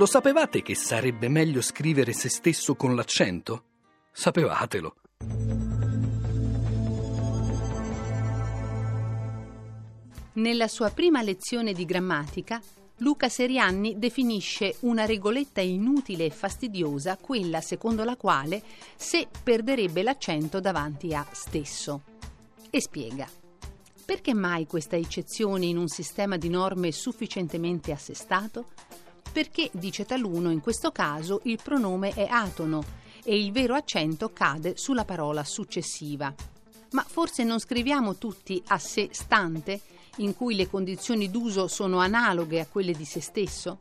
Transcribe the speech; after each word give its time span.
Lo 0.00 0.06
sapevate 0.06 0.62
che 0.62 0.74
sarebbe 0.74 1.28
meglio 1.28 1.60
scrivere 1.60 2.14
se 2.14 2.30
stesso 2.30 2.74
con 2.74 2.94
l'accento? 2.94 3.64
Sapevatelo. 4.10 4.94
Nella 10.32 10.68
sua 10.68 10.88
prima 10.88 11.20
lezione 11.20 11.74
di 11.74 11.84
grammatica, 11.84 12.62
Luca 13.00 13.28
Serianni 13.28 13.98
definisce 13.98 14.76
una 14.80 15.04
regoletta 15.04 15.60
inutile 15.60 16.24
e 16.24 16.30
fastidiosa 16.30 17.18
quella 17.18 17.60
secondo 17.60 18.02
la 18.02 18.16
quale 18.16 18.62
se 18.96 19.28
perderebbe 19.42 20.02
l'accento 20.02 20.60
davanti 20.60 21.12
a 21.12 21.26
stesso. 21.30 22.04
E 22.70 22.80
spiega. 22.80 23.28
Perché 24.06 24.32
mai 24.32 24.66
questa 24.66 24.96
eccezione 24.96 25.66
in 25.66 25.76
un 25.76 25.88
sistema 25.88 26.38
di 26.38 26.48
norme 26.48 26.90
sufficientemente 26.90 27.92
assestato? 27.92 28.64
Perché, 29.32 29.70
dice 29.72 30.04
taluno, 30.04 30.50
in 30.50 30.60
questo 30.60 30.90
caso 30.90 31.40
il 31.44 31.58
pronome 31.62 32.12
è 32.14 32.26
atono 32.28 32.82
e 33.22 33.38
il 33.38 33.52
vero 33.52 33.74
accento 33.74 34.32
cade 34.32 34.76
sulla 34.76 35.04
parola 35.04 35.44
successiva. 35.44 36.34
Ma 36.92 37.04
forse 37.06 37.44
non 37.44 37.60
scriviamo 37.60 38.16
tutti 38.16 38.60
a 38.68 38.78
sé 38.78 39.10
stante 39.12 39.80
in 40.16 40.34
cui 40.34 40.56
le 40.56 40.68
condizioni 40.68 41.30
d'uso 41.30 41.68
sono 41.68 41.98
analoghe 41.98 42.60
a 42.60 42.66
quelle 42.66 42.92
di 42.92 43.04
se 43.04 43.20
stesso? 43.20 43.78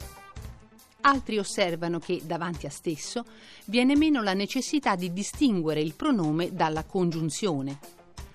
Altri 1.01 1.39
osservano 1.39 1.97
che 1.97 2.21
davanti 2.23 2.67
a 2.67 2.69
stesso 2.69 3.25
viene 3.65 3.95
meno 3.95 4.21
la 4.21 4.33
necessità 4.33 4.95
di 4.95 5.11
distinguere 5.11 5.81
il 5.81 5.95
pronome 5.95 6.53
dalla 6.53 6.83
congiunzione. 6.83 7.79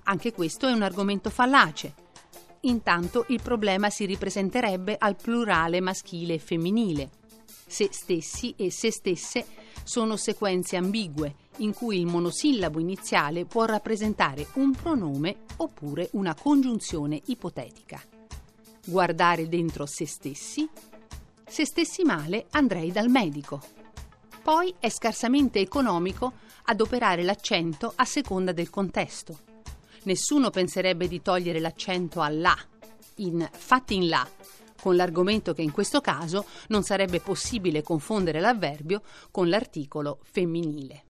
Anche 0.04 0.32
questo 0.32 0.66
è 0.66 0.72
un 0.72 0.82
argomento 0.82 1.30
fallace. 1.30 2.03
Intanto 2.64 3.26
il 3.28 3.42
problema 3.42 3.90
si 3.90 4.06
ripresenterebbe 4.06 4.96
al 4.98 5.16
plurale 5.16 5.80
maschile 5.80 6.34
e 6.34 6.38
femminile. 6.38 7.10
Se 7.66 7.88
stessi 7.90 8.54
e 8.56 8.70
se 8.70 8.90
stesse 8.90 9.44
sono 9.82 10.16
sequenze 10.16 10.76
ambigue 10.76 11.34
in 11.58 11.74
cui 11.74 11.98
il 11.98 12.06
monosillabo 12.06 12.80
iniziale 12.80 13.44
può 13.44 13.64
rappresentare 13.64 14.48
un 14.54 14.72
pronome 14.72 15.42
oppure 15.56 16.08
una 16.12 16.34
congiunzione 16.34 17.20
ipotetica. 17.26 18.00
Guardare 18.86 19.48
dentro 19.48 19.86
se 19.86 20.06
stessi. 20.06 20.68
Se 21.46 21.66
stessi 21.66 22.02
male 22.02 22.46
andrei 22.50 22.92
dal 22.92 23.08
medico. 23.08 23.60
Poi 24.42 24.74
è 24.78 24.88
scarsamente 24.88 25.58
economico 25.58 26.32
adoperare 26.64 27.22
l'accento 27.22 27.92
a 27.94 28.04
seconda 28.04 28.52
del 28.52 28.70
contesto. 28.70 29.53
Nessuno 30.04 30.50
penserebbe 30.50 31.08
di 31.08 31.22
togliere 31.22 31.60
l'accento 31.60 32.20
all'A, 32.20 32.56
in 33.16 33.48
fatti 33.50 33.94
in 33.94 34.08
là, 34.08 34.28
con 34.80 34.96
l'argomento 34.96 35.54
che 35.54 35.62
in 35.62 35.72
questo 35.72 36.00
caso 36.00 36.44
non 36.68 36.82
sarebbe 36.82 37.20
possibile 37.20 37.82
confondere 37.82 38.38
l'avverbio 38.38 39.02
con 39.30 39.48
l'articolo 39.48 40.18
femminile. 40.22 41.02